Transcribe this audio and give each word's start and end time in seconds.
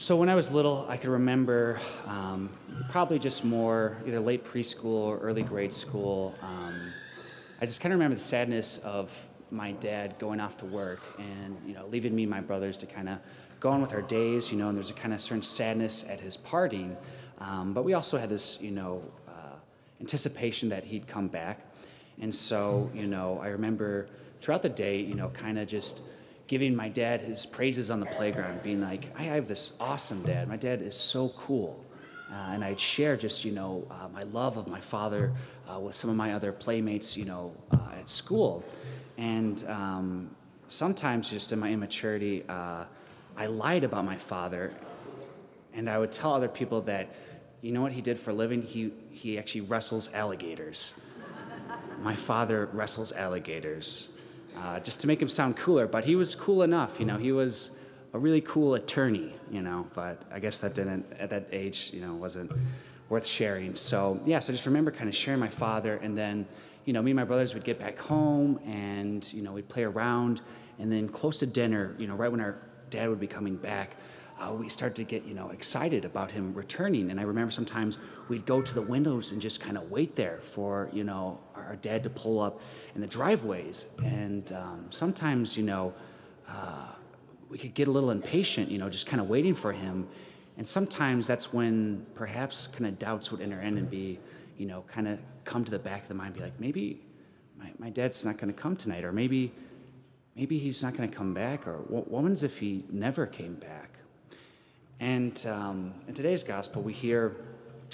So 0.00 0.16
when 0.16 0.30
I 0.30 0.34
was 0.34 0.50
little, 0.50 0.86
I 0.88 0.96
could 0.96 1.10
remember 1.10 1.78
um, 2.06 2.48
probably 2.88 3.18
just 3.18 3.44
more 3.44 3.98
either 4.06 4.18
late 4.18 4.46
preschool 4.46 4.86
or 4.86 5.18
early 5.18 5.42
grade 5.42 5.74
school. 5.74 6.34
Um, 6.40 6.74
I 7.60 7.66
just 7.66 7.82
kind 7.82 7.92
of 7.92 7.98
remember 7.98 8.14
the 8.14 8.22
sadness 8.22 8.78
of 8.78 9.12
my 9.50 9.72
dad 9.72 10.18
going 10.18 10.40
off 10.40 10.56
to 10.56 10.64
work 10.64 11.02
and 11.18 11.54
you 11.66 11.74
know 11.74 11.86
leaving 11.88 12.14
me 12.14 12.22
and 12.22 12.30
my 12.30 12.40
brothers 12.40 12.78
to 12.78 12.86
kind 12.86 13.10
of 13.10 13.18
go 13.60 13.68
on 13.68 13.82
with 13.82 13.92
our 13.92 14.00
days. 14.00 14.50
You 14.50 14.56
know, 14.56 14.70
and 14.70 14.76
there's 14.78 14.88
a 14.88 14.94
kind 14.94 15.12
of 15.12 15.20
certain 15.20 15.42
sadness 15.42 16.02
at 16.08 16.18
his 16.18 16.34
parting, 16.34 16.96
um, 17.38 17.74
but 17.74 17.84
we 17.84 17.92
also 17.92 18.16
had 18.16 18.30
this 18.30 18.58
you 18.58 18.70
know 18.70 19.02
uh, 19.28 19.56
anticipation 20.00 20.70
that 20.70 20.82
he'd 20.82 21.06
come 21.08 21.28
back, 21.28 21.60
and 22.22 22.34
so 22.34 22.90
you 22.94 23.06
know 23.06 23.38
I 23.42 23.48
remember 23.48 24.06
throughout 24.40 24.62
the 24.62 24.70
day, 24.70 24.98
you 24.98 25.14
know, 25.14 25.28
kind 25.28 25.58
of 25.58 25.68
just 25.68 26.02
giving 26.50 26.74
my 26.74 26.88
dad 26.88 27.20
his 27.20 27.46
praises 27.46 27.92
on 27.92 28.00
the 28.00 28.06
playground, 28.06 28.60
being 28.60 28.80
like, 28.80 29.16
I 29.16 29.22
have 29.22 29.46
this 29.46 29.72
awesome 29.78 30.20
dad. 30.24 30.48
My 30.48 30.56
dad 30.56 30.82
is 30.82 30.96
so 30.96 31.28
cool. 31.38 31.78
Uh, 32.28 32.34
and 32.50 32.64
I'd 32.64 32.80
share 32.80 33.16
just, 33.16 33.44
you 33.44 33.52
know, 33.52 33.86
uh, 33.88 34.08
my 34.08 34.24
love 34.24 34.56
of 34.56 34.66
my 34.66 34.80
father 34.80 35.32
uh, 35.72 35.78
with 35.78 35.94
some 35.94 36.10
of 36.10 36.16
my 36.16 36.32
other 36.32 36.50
playmates, 36.50 37.16
you 37.16 37.24
know, 37.24 37.52
uh, 37.70 38.00
at 38.00 38.08
school. 38.08 38.64
And 39.16 39.64
um, 39.68 40.34
sometimes, 40.66 41.30
just 41.30 41.52
in 41.52 41.60
my 41.60 41.70
immaturity, 41.70 42.42
uh, 42.48 42.86
I 43.36 43.46
lied 43.46 43.84
about 43.84 44.04
my 44.04 44.18
father. 44.18 44.74
And 45.72 45.88
I 45.88 45.98
would 45.98 46.10
tell 46.10 46.34
other 46.34 46.48
people 46.48 46.80
that, 46.82 47.14
you 47.60 47.70
know 47.70 47.80
what 47.80 47.92
he 47.92 48.00
did 48.00 48.18
for 48.18 48.32
a 48.32 48.34
living? 48.34 48.62
He, 48.62 48.90
he 49.12 49.38
actually 49.38 49.60
wrestles 49.60 50.08
alligators. 50.12 50.94
my 52.02 52.16
father 52.16 52.68
wrestles 52.72 53.12
alligators 53.12 54.08
uh, 54.56 54.80
just 54.80 55.00
to 55.00 55.06
make 55.06 55.20
him 55.20 55.28
sound 55.28 55.56
cooler. 55.56 55.86
But 55.86 56.04
he 56.04 56.16
was 56.16 56.34
cool 56.34 56.62
enough, 56.62 57.00
you 57.00 57.06
know. 57.06 57.16
He 57.16 57.32
was 57.32 57.70
a 58.12 58.18
really 58.18 58.40
cool 58.40 58.74
attorney, 58.74 59.34
you 59.50 59.62
know. 59.62 59.86
But 59.94 60.22
I 60.32 60.38
guess 60.38 60.58
that 60.60 60.74
didn't 60.74 61.06
at 61.18 61.30
that 61.30 61.48
age, 61.52 61.90
you 61.92 62.00
know, 62.00 62.14
wasn't 62.14 62.52
worth 63.08 63.26
sharing. 63.26 63.74
So 63.74 64.20
yeah, 64.24 64.38
so 64.38 64.52
just 64.52 64.66
remember 64.66 64.90
kind 64.90 65.08
of 65.08 65.16
sharing 65.16 65.40
my 65.40 65.48
father, 65.48 65.96
and 65.96 66.16
then 66.16 66.46
you 66.84 66.92
know, 66.92 67.02
me 67.02 67.10
and 67.10 67.16
my 67.16 67.24
brothers 67.24 67.54
would 67.54 67.64
get 67.64 67.78
back 67.78 67.98
home, 67.98 68.58
and 68.64 69.30
you 69.32 69.42
know, 69.42 69.52
we'd 69.52 69.68
play 69.68 69.84
around, 69.84 70.40
and 70.78 70.90
then 70.90 71.08
close 71.08 71.38
to 71.40 71.46
dinner, 71.46 71.94
you 71.98 72.06
know, 72.06 72.14
right 72.14 72.30
when 72.30 72.40
our 72.40 72.58
dad 72.90 73.08
would 73.08 73.20
be 73.20 73.26
coming 73.26 73.56
back. 73.56 73.96
Uh, 74.40 74.54
we 74.54 74.70
started 74.70 74.96
to 74.96 75.04
get 75.04 75.24
you 75.26 75.34
know 75.34 75.50
excited 75.50 76.06
about 76.06 76.30
him 76.30 76.54
returning 76.54 77.10
and 77.10 77.20
i 77.20 77.22
remember 77.22 77.50
sometimes 77.50 77.98
we'd 78.28 78.46
go 78.46 78.62
to 78.62 78.72
the 78.72 78.80
windows 78.80 79.32
and 79.32 79.42
just 79.42 79.60
kind 79.60 79.76
of 79.76 79.90
wait 79.90 80.16
there 80.16 80.38
for 80.40 80.88
you 80.94 81.04
know 81.04 81.38
our 81.70 81.76
dad 81.76 82.02
to 82.02 82.10
pull 82.10 82.40
up 82.40 82.60
in 82.96 83.00
the 83.00 83.06
driveways. 83.06 83.86
And 84.04 84.50
um, 84.52 84.86
sometimes, 84.90 85.56
you 85.56 85.62
know, 85.62 85.94
uh, 86.48 86.88
we 87.48 87.58
could 87.58 87.74
get 87.74 87.86
a 87.86 87.90
little 87.92 88.10
impatient, 88.10 88.70
you 88.70 88.78
know, 88.78 88.90
just 88.90 89.06
kind 89.06 89.20
of 89.20 89.28
waiting 89.28 89.54
for 89.54 89.72
him. 89.72 90.08
And 90.58 90.66
sometimes 90.66 91.28
that's 91.28 91.52
when 91.52 92.04
perhaps 92.16 92.66
kind 92.66 92.86
of 92.86 92.98
doubts 92.98 93.30
would 93.30 93.40
enter 93.40 93.60
in 93.60 93.78
and 93.78 93.88
be, 93.88 94.18
you 94.58 94.66
know, 94.66 94.84
kind 94.88 95.06
of 95.06 95.20
come 95.44 95.64
to 95.64 95.70
the 95.70 95.78
back 95.78 96.02
of 96.02 96.08
the 96.08 96.14
mind, 96.14 96.34
be 96.34 96.40
like, 96.40 96.58
maybe 96.58 97.00
my, 97.56 97.70
my 97.78 97.90
dad's 97.90 98.24
not 98.24 98.36
going 98.36 98.52
to 98.52 98.60
come 98.60 98.74
tonight, 98.74 99.04
or 99.04 99.12
maybe 99.12 99.52
maybe 100.34 100.58
he's 100.58 100.82
not 100.82 100.96
going 100.96 101.08
to 101.08 101.16
come 101.16 101.32
back, 101.32 101.68
or 101.68 101.78
what, 101.88 102.10
happens 102.10 102.42
if 102.42 102.58
he 102.58 102.84
never 102.90 103.26
came 103.26 103.54
back? 103.54 103.90
And 104.98 105.46
um, 105.46 105.94
in 106.08 106.14
today's 106.14 106.42
gospel, 106.42 106.82
we 106.82 106.92
hear 106.92 107.36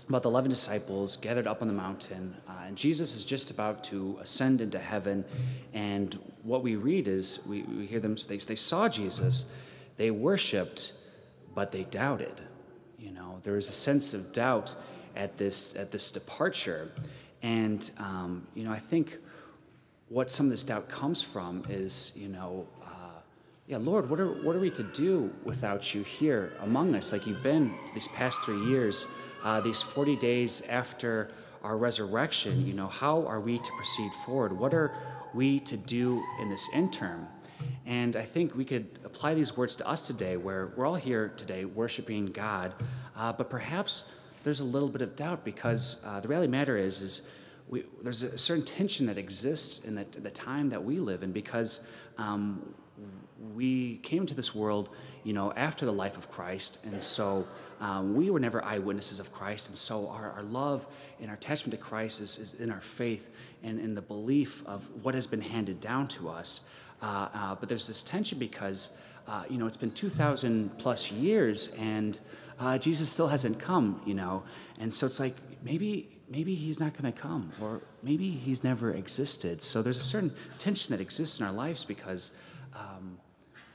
about 0.08 0.22
the 0.22 0.28
11 0.28 0.50
disciples 0.50 1.16
gathered 1.16 1.46
up 1.46 1.62
on 1.62 1.68
the 1.68 1.74
mountain, 1.74 2.36
uh, 2.48 2.52
and 2.66 2.76
Jesus 2.76 3.14
is 3.14 3.24
just 3.24 3.50
about 3.50 3.82
to 3.84 4.18
ascend 4.20 4.60
into 4.60 4.78
heaven. 4.78 5.24
And 5.74 6.16
what 6.42 6.62
we 6.62 6.76
read 6.76 7.08
is 7.08 7.40
we, 7.44 7.62
we 7.62 7.86
hear 7.86 8.00
them, 8.00 8.16
they, 8.28 8.36
they 8.36 8.56
saw 8.56 8.88
Jesus, 8.88 9.46
they 9.96 10.10
worshiped, 10.10 10.92
but 11.54 11.72
they 11.72 11.84
doubted. 11.84 12.40
You 12.98 13.12
know, 13.12 13.40
there 13.42 13.56
is 13.56 13.68
a 13.68 13.72
sense 13.72 14.14
of 14.14 14.32
doubt 14.32 14.74
at 15.16 15.36
this, 15.38 15.74
at 15.74 15.90
this 15.90 16.10
departure. 16.12 16.92
And, 17.42 17.90
um, 17.98 18.46
you 18.54 18.64
know, 18.64 18.72
I 18.72 18.78
think 18.78 19.18
what 20.08 20.30
some 20.30 20.46
of 20.46 20.50
this 20.50 20.64
doubt 20.64 20.88
comes 20.88 21.22
from 21.22 21.64
is, 21.68 22.12
you 22.14 22.28
know, 22.28 22.66
uh, 22.84 23.05
yeah, 23.66 23.78
Lord, 23.78 24.08
what 24.08 24.20
are, 24.20 24.28
what 24.28 24.54
are 24.54 24.60
we 24.60 24.70
to 24.70 24.84
do 24.84 25.32
without 25.42 25.92
you 25.92 26.04
here 26.04 26.52
among 26.60 26.94
us? 26.94 27.12
Like 27.12 27.26
you've 27.26 27.42
been 27.42 27.74
these 27.94 28.06
past 28.08 28.44
three 28.44 28.64
years 28.66 29.06
uh, 29.42 29.60
these 29.60 29.80
40 29.80 30.16
days 30.16 30.62
after 30.68 31.30
our 31.62 31.76
resurrection, 31.76 32.66
you 32.66 32.74
know, 32.74 32.88
how 32.88 33.24
are 33.26 33.40
we 33.40 33.58
to 33.58 33.72
proceed 33.76 34.12
forward? 34.24 34.52
What 34.52 34.74
are 34.74 34.92
we 35.34 35.60
to 35.60 35.76
do 35.76 36.22
in 36.40 36.48
this 36.48 36.68
interim? 36.72 37.26
And 37.86 38.16
I 38.16 38.22
think 38.22 38.56
we 38.56 38.64
could 38.64 38.98
apply 39.04 39.34
these 39.34 39.56
words 39.56 39.76
to 39.76 39.86
us 39.86 40.06
today, 40.06 40.36
where 40.36 40.72
we're 40.76 40.86
all 40.86 40.96
here 40.96 41.32
today 41.36 41.64
worshiping 41.64 42.26
God, 42.26 42.74
uh, 43.16 43.32
but 43.32 43.48
perhaps 43.48 44.04
there's 44.42 44.60
a 44.60 44.64
little 44.64 44.88
bit 44.88 45.02
of 45.02 45.14
doubt 45.16 45.44
because 45.44 45.98
uh, 46.04 46.18
the 46.18 46.28
reality 46.28 46.50
matter 46.50 46.76
is, 46.76 47.00
is 47.00 47.22
we, 47.68 47.84
there's 48.02 48.22
a 48.22 48.38
certain 48.38 48.64
tension 48.64 49.06
that 49.06 49.18
exists 49.18 49.80
in 49.84 49.94
the, 49.94 50.04
the 50.04 50.30
time 50.30 50.68
that 50.70 50.82
we 50.82 50.98
live 50.98 51.22
in 51.22 51.30
because 51.30 51.80
um, 52.18 52.74
we 53.54 53.98
came 53.98 54.26
to 54.26 54.34
this 54.34 54.54
world, 54.54 54.90
you 55.24 55.32
know, 55.32 55.52
after 55.52 55.84
the 55.84 55.92
life 55.92 56.16
of 56.16 56.30
Christ, 56.30 56.78
and 56.84 57.02
so 57.02 57.46
um, 57.80 58.14
we 58.14 58.30
were 58.30 58.40
never 58.40 58.64
eyewitnesses 58.64 59.20
of 59.20 59.32
Christ, 59.32 59.68
and 59.68 59.76
so 59.76 60.08
our, 60.08 60.32
our 60.32 60.42
love 60.42 60.86
and 61.20 61.28
our 61.28 61.36
attachment 61.36 61.72
to 61.72 61.76
Christ 61.76 62.20
is, 62.20 62.38
is 62.38 62.54
in 62.54 62.70
our 62.70 62.80
faith 62.80 63.32
and 63.62 63.78
in 63.78 63.94
the 63.94 64.02
belief 64.02 64.62
of 64.66 64.88
what 65.04 65.14
has 65.14 65.26
been 65.26 65.40
handed 65.40 65.80
down 65.80 66.08
to 66.08 66.28
us. 66.28 66.62
Uh, 67.02 67.28
uh, 67.34 67.54
but 67.54 67.68
there's 67.68 67.86
this 67.86 68.02
tension 68.02 68.38
because, 68.38 68.90
uh, 69.28 69.44
you 69.50 69.58
know, 69.58 69.66
it's 69.66 69.76
been 69.76 69.90
2,000 69.90 70.78
plus 70.78 71.12
years, 71.12 71.68
and 71.76 72.20
uh, 72.58 72.78
Jesus 72.78 73.10
still 73.10 73.28
hasn't 73.28 73.58
come, 73.58 74.00
you 74.06 74.14
know, 74.14 74.42
and 74.78 74.92
so 74.92 75.06
it's 75.06 75.20
like 75.20 75.36
maybe 75.62 76.10
maybe 76.28 76.56
he's 76.56 76.80
not 76.80 76.92
going 77.00 77.12
to 77.12 77.20
come, 77.20 77.52
or 77.60 77.82
maybe 78.02 78.30
he's 78.30 78.64
never 78.64 78.92
existed. 78.92 79.62
So 79.62 79.80
there's 79.82 79.98
a 79.98 80.02
certain 80.02 80.34
tension 80.58 80.90
that 80.90 81.00
exists 81.00 81.38
in 81.40 81.46
our 81.46 81.52
lives 81.52 81.84
because. 81.84 82.32
Um, 82.74 83.18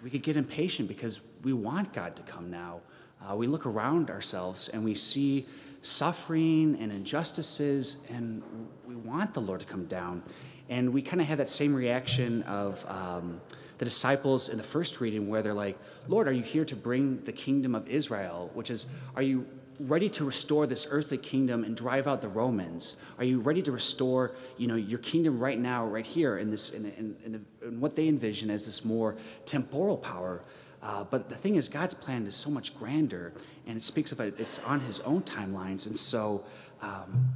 we 0.04 0.10
could 0.10 0.24
get 0.24 0.38
impatient 0.38 0.88
because 0.88 1.22
we 1.44 1.54
want 1.54 1.94
God 1.94 2.16
to 2.16 2.24
come 2.24 2.50
now. 2.50 2.82
Uh, 3.22 3.36
we 3.36 3.48
look 3.48 3.66
around 3.66 4.10
ourselves 4.10 4.70
and 4.70 4.84
we 4.84 4.96
see 4.96 5.46
suffering 5.82 6.78
and 6.80 6.92
injustices, 6.92 7.98
and 8.10 8.44
we 8.86 8.96
want 8.96 9.34
the 9.34 9.42
Lord 9.42 9.60
to 9.60 9.66
come 9.66 9.86
down. 9.86 10.22
And 10.70 10.94
we 10.94 11.02
kind 11.02 11.20
of 11.20 11.28
have 11.28 11.40
that 11.40 11.50
same 11.50 11.74
reaction 11.74 12.44
of 12.44 12.86
um, 12.88 13.42
the 13.80 13.86
disciples 13.86 14.50
in 14.50 14.58
the 14.58 14.64
first 14.64 15.02
reading, 15.02 15.28
where 15.28 15.42
they're 15.42 15.54
like, 15.54 15.78
Lord, 16.08 16.28
are 16.28 16.32
you 16.32 16.44
here 16.44 16.66
to 16.66 16.76
bring 16.76 17.24
the 17.24 17.32
kingdom 17.32 17.74
of 17.74 17.88
Israel? 17.88 18.52
Which 18.54 18.70
is, 18.70 18.86
are 19.16 19.24
you 19.24 19.46
ready 19.88 20.10
to 20.10 20.26
restore 20.26 20.68
this 20.68 20.88
earthly 20.90 21.18
kingdom 21.18 21.64
and 21.64 21.76
drive 21.76 22.08
out 22.08 22.22
the 22.22 22.28
Romans? 22.28 22.96
Are 23.18 23.24
you 23.24 23.40
ready 23.40 23.62
to 23.64 23.72
restore, 23.72 24.34
you 24.58 24.68
know, 24.68 24.76
your 24.76 25.00
kingdom 25.00 25.40
right 25.40 25.60
now, 25.60 25.86
right 25.86 26.06
here, 26.06 26.38
in 26.38 26.50
this, 26.52 26.70
in, 26.70 26.86
in, 26.86 27.46
in, 27.64 27.80
what 27.80 27.96
they 27.96 28.08
envision 28.08 28.50
as 28.50 28.66
this 28.66 28.86
more 28.86 29.16
temporal 29.46 29.98
power? 29.98 30.44
Uh, 30.82 31.04
but 31.04 31.30
the 31.30 31.36
thing 31.36 31.56
is, 31.56 31.70
God's 31.70 31.94
plan 31.94 32.26
is 32.26 32.36
so 32.36 32.50
much 32.50 32.76
grander, 32.76 33.34
and 33.68 33.78
it 33.78 33.84
speaks 33.84 34.12
of 34.12 34.20
it, 34.20 34.40
it's 34.40 34.60
on 34.60 34.80
His 34.82 35.00
own 35.02 35.22
timelines. 35.22 35.86
And 35.86 35.98
so 35.98 36.46
um, 36.82 37.34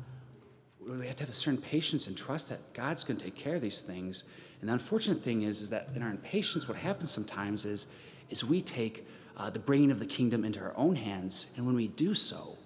have 1.16 1.20
to 1.20 1.24
have 1.24 1.30
a 1.30 1.34
certain 1.34 1.62
patience 1.62 2.08
and 2.08 2.18
trust 2.18 2.50
that 2.50 2.74
God's 2.74 3.06
going 3.06 3.18
to 3.18 3.24
take 3.24 3.36
care 3.36 3.56
of 3.56 3.62
these 3.62 3.80
things. 3.80 4.26
And 4.60 4.70
the 4.70 4.74
unfortunate 4.74 5.24
thing 5.24 5.44
is, 5.44 5.62
is 5.62 5.70
that 5.70 5.88
in 5.96 6.04
our 6.04 6.10
impatience, 6.10 6.68
what 6.68 6.78
happens 6.78 7.10
sometimes 7.10 7.64
is, 7.64 7.88
is 8.30 8.44
we 8.44 8.60
take 8.60 9.08
uh, 9.38 9.50
the 9.50 9.60
bringing 9.60 9.92
of 9.92 10.00
the 10.00 10.06
kingdom 10.06 10.44
into 10.44 10.60
our 10.60 10.76
own 10.76 10.98
hands. 10.98 11.46
And 11.56 11.66
when 11.66 11.74
we 11.74 11.88
do 11.88 12.14
so, 12.14 12.58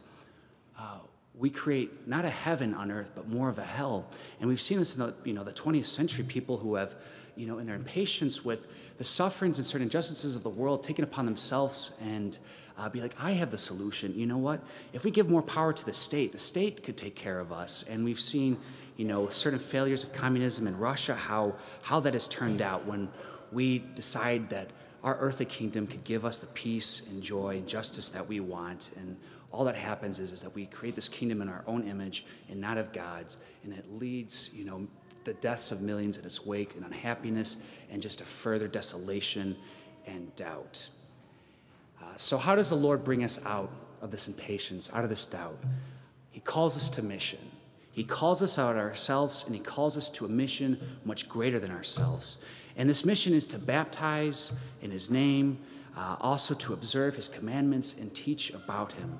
uh, 0.79 0.97
we 1.39 1.49
create 1.49 2.05
not 2.05 2.25
a 2.25 2.29
heaven 2.29 2.73
on 2.73 2.91
earth, 2.91 3.11
but 3.15 3.29
more 3.29 3.47
of 3.47 3.57
a 3.57 3.63
hell. 3.63 4.05
And 4.39 4.49
we've 4.49 4.61
seen 4.61 4.77
this 4.77 4.93
in 4.93 4.99
the, 4.99 5.13
you 5.23 5.33
know, 5.33 5.43
the 5.43 5.53
20th 5.53 5.85
century, 5.85 6.25
people 6.25 6.57
who 6.57 6.75
have, 6.75 6.95
you 7.37 7.47
know, 7.47 7.59
in 7.59 7.65
their 7.65 7.77
impatience 7.77 8.43
with 8.43 8.67
the 8.97 9.05
sufferings 9.05 9.57
and 9.57 9.65
certain 9.65 9.83
injustices 9.83 10.35
of 10.35 10.43
the 10.43 10.49
world, 10.49 10.83
taken 10.83 11.03
upon 11.03 11.25
themselves 11.25 11.91
and 12.01 12.37
uh, 12.77 12.89
be 12.89 12.99
like, 12.99 13.15
I 13.17 13.31
have 13.31 13.51
the 13.51 13.57
solution. 13.57 14.13
You 14.15 14.25
know 14.25 14.37
what? 14.37 14.61
If 14.91 15.05
we 15.05 15.11
give 15.11 15.29
more 15.29 15.41
power 15.41 15.71
to 15.71 15.85
the 15.85 15.93
state, 15.93 16.33
the 16.33 16.39
state 16.39 16.83
could 16.83 16.97
take 16.97 17.15
care 17.15 17.39
of 17.39 17.53
us. 17.53 17.85
And 17.87 18.03
we've 18.03 18.19
seen, 18.19 18.57
you 18.97 19.05
know, 19.05 19.29
certain 19.29 19.59
failures 19.59 20.03
of 20.03 20.11
communism 20.11 20.67
in 20.67 20.77
Russia, 20.77 21.15
how, 21.15 21.55
how 21.81 22.01
that 22.01 22.13
has 22.13 22.27
turned 22.27 22.61
out 22.61 22.85
when 22.85 23.07
we 23.53 23.79
decide 23.79 24.49
that 24.49 24.71
our 25.03 25.17
earthly 25.19 25.45
kingdom 25.45 25.87
could 25.87 26.03
give 26.03 26.25
us 26.25 26.37
the 26.37 26.47
peace 26.47 27.01
and 27.09 27.23
joy 27.23 27.55
and 27.57 27.67
justice 27.67 28.09
that 28.09 28.27
we 28.27 28.41
want. 28.41 28.91
And 28.97 29.15
all 29.51 29.65
that 29.65 29.75
happens 29.75 30.19
is, 30.19 30.31
is 30.31 30.41
that 30.41 30.53
we 30.53 30.65
create 30.67 30.95
this 30.95 31.09
kingdom 31.09 31.41
in 31.41 31.49
our 31.49 31.63
own 31.65 31.87
image 31.87 32.25
and 32.49 32.61
not 32.61 32.77
of 32.77 32.93
God's. 32.93 33.37
And 33.63 33.73
it 33.73 33.85
leads, 33.91 34.49
you 34.53 34.63
know, 34.63 34.87
the 35.23 35.33
deaths 35.33 35.71
of 35.71 35.81
millions 35.81 36.17
in 36.17 36.25
its 36.25 36.45
wake 36.45 36.75
and 36.75 36.85
unhappiness 36.85 37.57
and 37.91 38.01
just 38.01 38.21
a 38.21 38.25
further 38.25 38.67
desolation 38.67 39.55
and 40.05 40.35
doubt. 40.35 40.87
Uh, 42.01 42.05
so, 42.15 42.37
how 42.37 42.55
does 42.55 42.69
the 42.69 42.75
Lord 42.75 43.03
bring 43.03 43.23
us 43.23 43.39
out 43.45 43.71
of 44.01 44.11
this 44.11 44.27
impatience, 44.27 44.89
out 44.93 45.03
of 45.03 45.09
this 45.09 45.25
doubt? 45.25 45.57
He 46.31 46.39
calls 46.39 46.77
us 46.77 46.89
to 46.91 47.01
mission. 47.01 47.39
He 47.91 48.03
calls 48.03 48.41
us 48.41 48.57
out 48.57 48.77
ourselves 48.77 49.43
and 49.45 49.53
he 49.53 49.61
calls 49.61 49.97
us 49.97 50.09
to 50.11 50.25
a 50.25 50.29
mission 50.29 50.79
much 51.03 51.27
greater 51.27 51.59
than 51.59 51.71
ourselves. 51.71 52.37
And 52.77 52.89
this 52.89 53.03
mission 53.03 53.33
is 53.33 53.45
to 53.47 53.59
baptize 53.59 54.53
in 54.81 54.89
his 54.89 55.09
name, 55.09 55.59
uh, 55.95 56.15
also 56.19 56.53
to 56.53 56.73
observe 56.73 57.15
his 57.15 57.27
commandments 57.27 57.95
and 57.99 58.13
teach 58.13 58.51
about 58.51 58.93
him. 58.93 59.19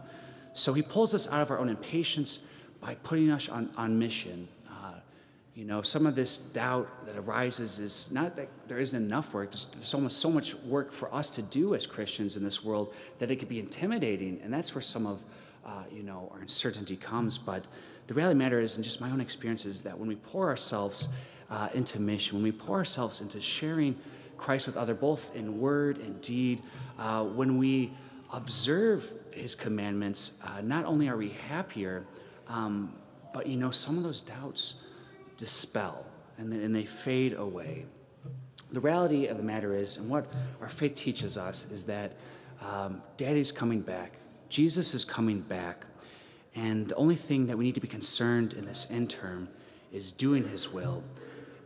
So 0.54 0.74
he 0.74 0.81
pulls 0.81 1.13
us 1.13 1.27
out 1.27 1.42
of 1.42 1.51
our 1.51 1.60
own 1.60 1.69
impatience 1.69 2.39
by 2.80 2.95
putting 2.95 3.30
us 3.31 3.50
on, 3.50 3.69
on 3.77 3.98
mission. 4.00 4.48
Uh, 4.69 4.94
you 5.56 5.66
know, 5.66 5.81
some 5.81 6.06
of 6.06 6.16
this 6.16 6.38
doubt 6.38 7.06
that 7.06 7.18
arises 7.18 7.80
is 7.80 8.10
not 8.12 8.36
that 8.36 8.50
there 8.68 8.80
isn't 8.80 8.95
enough 8.95 9.33
work, 9.33 9.51
there's, 9.51 9.66
there's 9.66 9.94
almost 9.94 10.19
so 10.19 10.30
much 10.30 10.56
work 10.56 10.92
for 10.92 11.13
us 11.13 11.36
to 11.36 11.42
do 11.42 11.75
as 11.75 11.86
Christians 11.86 12.36
in 12.36 12.44
this 12.44 12.63
world 12.63 12.94
that 13.19 13.30
it 13.30 13.38
could 13.38 13.50
be 13.50 13.60
intimidating, 13.60 14.39
and 14.44 14.54
that's 14.54 14.74
where 14.74 14.81
some 14.81 15.06
of 15.06 15.24
uh, 15.66 15.83
you 15.92 16.04
know, 16.04 16.30
our 16.33 16.39
uncertainty 16.39 16.95
comes. 16.95 17.38
But 17.38 17.66
the 18.07 18.13
reality 18.13 18.38
matter 18.38 18.60
is, 18.60 18.75
and 18.75 18.83
just 18.83 19.01
my 19.01 19.12
own 19.12 19.21
experience 19.21 19.66
is 19.66 19.81
that 19.81 19.98
when 19.98 20.07
we 20.07 20.16
pour 20.16 20.50
ourselves 20.50 21.10
uh, 21.50 21.69
into 21.74 22.00
mission, 22.00 22.38
when 22.38 22.44
we 22.44 22.51
pour 22.51 22.77
ourselves 22.77 23.21
into 23.21 23.42
sharing 23.42 23.95
Christ 24.39 24.68
with 24.68 24.77
other, 24.77 24.94
both 24.94 25.36
in 25.36 25.59
word 25.59 25.97
and 26.00 26.21
deed, 26.21 26.62
uh, 26.97 27.24
when 27.24 27.57
we 27.57 27.91
observe 28.33 29.12
His 29.31 29.56
commandments, 29.56 30.31
uh, 30.44 30.62
not 30.62 30.86
only 30.86 31.09
are 31.09 31.18
we 31.18 31.30
happier, 31.30 32.06
um, 32.47 32.94
but 33.33 33.47
you 33.47 33.57
know, 33.57 33.71
some 33.71 33.97
of 33.97 34.03
those 34.03 34.21
doubts 34.21 34.75
dispel 35.38 36.06
and, 36.38 36.51
and 36.53 36.74
they 36.74 36.86
fade 36.86 37.33
away. 37.33 37.86
The 38.71 38.80
reality 38.80 39.27
of 39.27 39.38
the 39.38 39.44
matter 39.44 39.75
is, 39.75 39.97
and 39.97 40.09
what 40.09 40.31
our 40.62 40.69
faith 40.69 40.95
teaches 40.95 41.38
us, 41.38 41.65
is 41.71 41.85
that 41.85 42.13
um, 42.62 43.01
Daddy's 43.18 43.51
coming 43.51 43.81
back. 43.81 44.13
Jesus 44.50 44.94
is 44.94 45.06
coming 45.06 45.42
back. 45.42 45.85
And 46.56 46.88
the 46.88 46.95
only 46.95 47.15
thing 47.15 47.47
that 47.47 47.57
we 47.57 47.65
need 47.65 47.75
to 47.75 47.81
be 47.81 47.88
concerned 47.88 48.53
in 48.53 48.65
this 48.65 48.88
end 48.89 49.09
term 49.09 49.50
is 49.92 50.12
doing 50.12 50.47
His 50.47 50.69
will. 50.69 51.03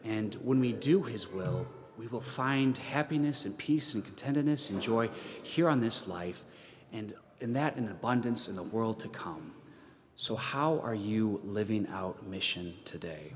And 0.04 0.36
when 0.36 0.60
we 0.60 0.74
do 0.74 1.04
His 1.04 1.28
will, 1.28 1.68
we 1.98 2.08
will 2.08 2.22
find 2.22 2.78
happiness 2.78 3.46
and 3.46 3.58
peace 3.58 3.94
and 3.94 4.04
contentedness 4.04 4.70
and 4.70 4.82
joy 4.82 5.10
here 5.44 5.70
on 5.70 5.80
this 5.80 6.08
life, 6.08 6.44
and 6.92 7.14
in 7.40 7.54
that 7.54 7.78
in 7.78 7.88
abundance 7.88 8.48
in 8.48 8.56
the 8.56 8.64
world 8.64 9.00
to 9.02 9.10
come. 9.10 9.54
So, 10.16 10.36
how 10.36 10.80
are 10.80 10.96
you 10.96 11.42
living 11.44 11.88
out 11.88 12.26
mission 12.26 12.76
today? 12.86 13.34